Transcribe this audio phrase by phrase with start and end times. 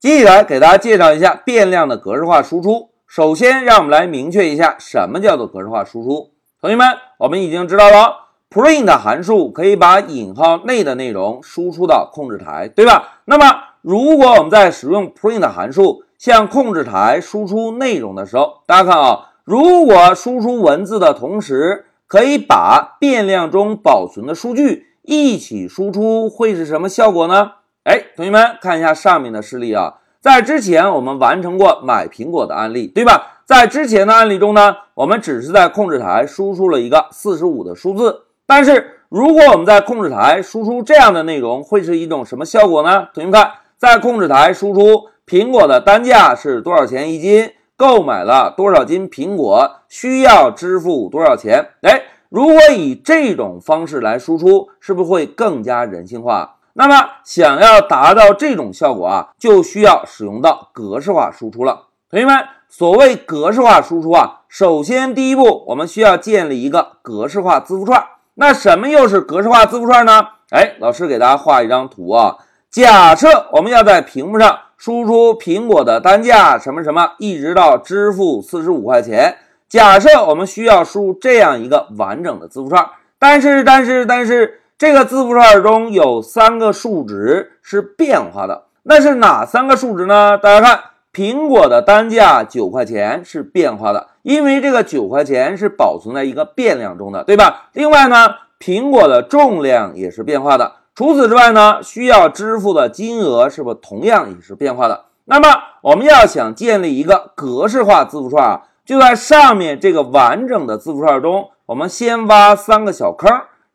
[0.00, 2.90] 接下来给大家介绍一下变量的格式化输出。
[3.08, 6.30] 首先，让我们来明确一下什么叫做格式化输出。
[6.60, 6.86] 同学们，
[7.18, 13.22] 我们已经知道了，print 函数可以把引号内的内容输出到控制台，对吧？
[13.24, 13.44] 那么，
[13.82, 27.54] 如果我们在使用 print 函数向控制台输出内容的时候，大家看啊，如果输出文字的同时可以把变量中保存的数据一起输出，会是什么效果呢？
[27.88, 33.38] 哎，同学们看一下上面的示例啊，在之前我们完成过买苹果的案例，对吧？
[33.46, 43.08] 在之前的案例中呢，我们只是在控制台输出了一个四十五的数字，但是如果我们在控制台输出这样的内容，会是一种什么效果呢？
[43.14, 51.70] 同学们看，在控制台输出苹果的单价是多少钱一斤，购买了多少斤苹果，需要支付多少钱？
[51.80, 56.56] 哎，如果以这种方式来输出，是不是会更加人性化？
[56.78, 61.86] 那么，想要达到这种效果啊，就需要使用到格式化输出了。
[62.08, 62.36] 同学们，
[62.68, 68.04] 所谓格式化输出啊，首先第一步，我们需要建立一个格式化字符串。
[68.34, 70.28] 那什么又是格式化字符串呢？
[70.50, 72.36] 哎，老师给大家画一张图啊。
[72.70, 79.38] 假设我们要在屏幕上输出苹果的单价什么什么，一直到支付四十五块钱。
[79.68, 84.60] 假设我们需要输入这样一个完整的字符串，但是，但是，但是。
[84.78, 90.38] 这个字符串中有三个数值是变化的，那是哪三个数值呢？
[90.38, 90.80] 大家看，
[91.12, 97.70] 苹果的单价九块钱是变化的，因为这个九块钱是保存在一个变量中的，对吧？
[97.72, 100.74] 另外呢，苹果的重量也是变化的。
[100.94, 105.06] 除此之外呢，需要支付的金额是不是同样也是变化的？
[105.24, 105.48] 那么
[105.82, 113.28] 我们要想建立一个格式化字符串啊，就在上面这个完整的字符串中，我们先挖三个小坑。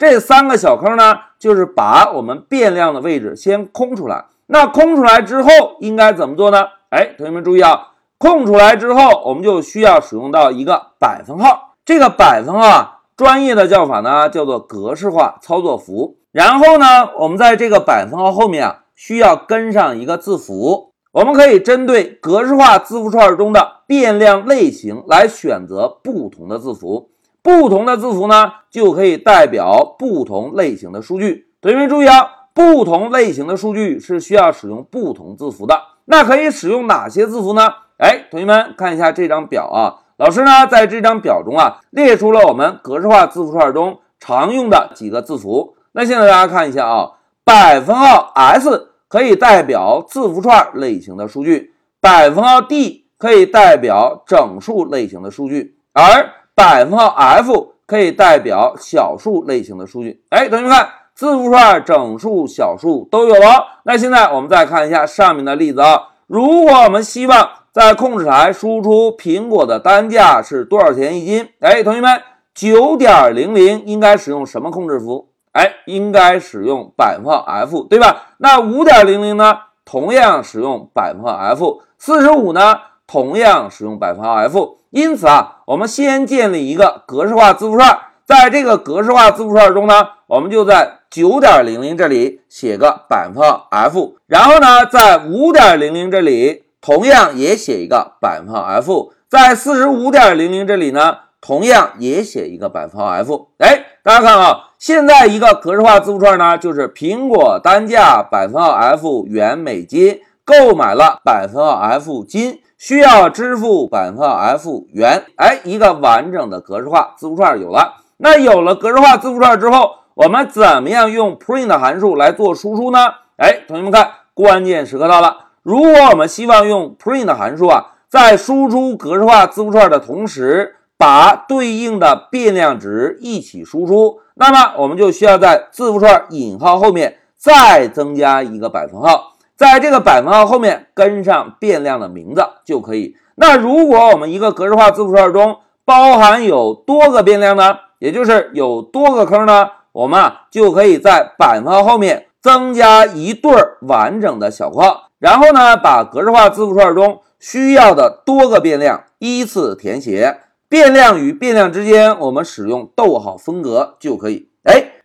[0.00, 4.24] 这三个小坑呢，就是把我们变量的位置先空出来。
[4.46, 6.68] 那空出来之后应该怎么做呢？
[6.88, 11.74] 哎，同学们注意啊，空出来之后，我们就需要使用到一个百分号。
[11.84, 16.16] 这个百分号啊，专业的叫法呢叫做格式化操作符。
[16.32, 20.94] 然后呢，我们在这个百分号后面啊，需要跟上一个字符。
[21.12, 27.10] 我们可以针对格式化字符串中的变量类型来选择不同的字符。
[27.42, 31.46] 不同的字符呢，就可以代表不同类型的数据。
[31.60, 35.80] 同学们注意啊，不同类型的数据是需要使用不同字符的。
[36.04, 37.68] 那可以使用哪些字符呢？
[37.98, 45.76] 哎，同学们看一下这张表啊，老师呢在这张表中啊列出了我们格式化字符串中常用的几个字符。
[45.92, 47.12] 那现在大家看一下啊，
[47.44, 60.22] 百分号 s 可以代表字符串类型的数据，百分号 d 可以代表整数类型的数据，而百分号 f 可以代表小数类型的数据。
[60.28, 63.80] 哎，同学们看，字符串、整数、小数都有了。
[63.84, 66.08] 那现在我们再看一下上面的例子啊。
[66.26, 71.48] 如果我们希望在控制台输出苹果的单价是多少钱一斤？
[71.60, 72.20] 哎，同学们，
[72.54, 75.28] 九点零零应该使用什么控制符？
[75.52, 78.34] 哎，应该使用百分号 f，对吧？
[78.36, 79.56] 那五点零零呢？
[79.86, 81.80] 同样使用百分号 f。
[81.96, 82.76] 四十五呢？
[83.06, 84.76] 同样使用百分号 f。
[84.90, 103.48] 因此啊，我们先建立一个格式化字符串，在这个格式化字符串中呢，我们就在九点零零这里写个百分号 f，然后呢，在五点零零这里同样也写一个百分号 f，在四十五点零零这里呢，同样也写一个百分号 f。
[103.58, 112.58] 哎，大家看啊，现在一个格式化字符串呢，就是苹果单价百分号 f 元美金，购买了百分号 f 金。
[112.80, 117.96] 需要支付百分号 f 元，哎，一个完整的格式化字符串有了。
[118.16, 122.98] 那有了格式化字符串之后，我们怎么样用 print 函数来做输出呢？
[123.36, 125.48] 哎，同学们看，关键时刻到了。
[125.62, 139.34] 如果我们希望用 print 函数啊，在输出格式化字符串的同时，把对应的变量值一起输出，那么我们就需要在字符串引号后面再增加一个百分号。
[139.60, 143.14] 在这个百分号后面跟上变量的名字就可以。
[143.34, 153.52] 那如果我们一个格式化字符串中包含有多个变量呢，也就是有多个坑呢，我们啊就可以在百分号后面增加一对
[153.82, 160.38] 完整的小括号，然后呢把格式化字符串中需要的多个变量依次填写，
[160.70, 164.48] 变量与变量之间我们使用逗号分隔就可以。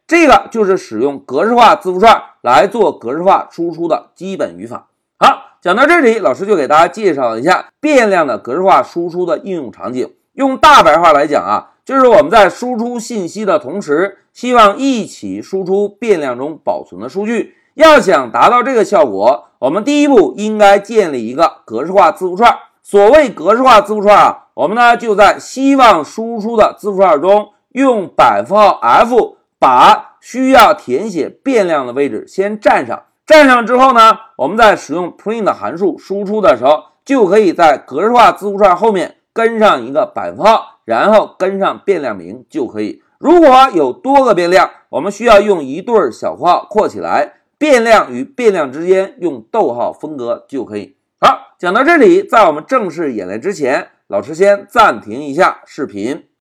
[0.07, 4.87] 这个就是使用格式化字符串来做格式化输出的基本语法。
[5.17, 10.13] 好，讲到这里，老师就给大家介绍一下变量的格式化输出的应用场景。
[10.33, 22.55] 用大白话来讲啊，就是我们在输出信息的同时，希望一起输出变量中保存的数据，要想达到这个效果，我们第一步应该建立一个格式化字符串。
[22.83, 33.03] 所谓格式化字符串啊，我们呢就在希望输出的字符串中用百分号 f 把需要填写变量的位置先占上。
[33.25, 43.01] 占上之后呢，我们在使用 print 函数输出的时候，就可以在格式化字符串后面跟上一个百分号，然后跟上变量名就可以。
[43.17, 50.97] 如果有多个变量，我们需要用一对小括号括起来，变量与变量之间用逗号分隔就可以。
[51.19, 56.25] 好，讲到这里，在我们正式演练之前，老师先暂停一下视频。